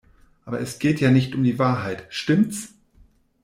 Aber 0.45 0.59
es 0.59 0.79
geht 0.79 0.99
ja 0.99 1.11
nicht 1.11 1.35
um 1.35 1.43
die 1.43 1.59
Wahrheit, 1.59 2.07
stimmts? 2.09 2.73